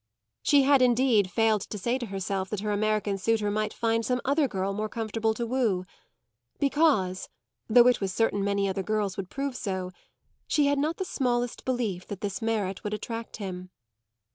She 0.41 0.63
had 0.63 0.81
indeed 0.81 1.29
failed 1.29 1.61
to 1.61 1.77
say 1.77 1.99
to 1.99 2.07
herself 2.07 2.49
that 2.49 2.61
her 2.61 2.71
American 2.71 3.19
suitor 3.19 3.51
might 3.51 3.71
find 3.71 4.03
some 4.03 4.19
other 4.25 4.47
girl 4.47 4.73
more 4.73 4.89
comfortable 4.89 5.35
to 5.35 5.45
woo; 5.45 5.85
because, 6.57 7.29
though 7.67 7.85
it 7.85 8.01
was 8.01 8.11
certain 8.11 8.43
many 8.43 8.67
other 8.67 8.81
girls 8.81 9.15
would 9.15 9.29
prove 9.29 9.55
so, 9.55 9.91
she 10.47 10.65
had 10.65 10.79
not 10.79 10.97
the 10.97 11.05
smallest 11.05 11.65
belief 11.65 12.07
that 12.07 12.21
this 12.21 12.41
merit 12.41 12.83
would 12.83 12.95
attract 12.95 13.37
him. 13.37 13.69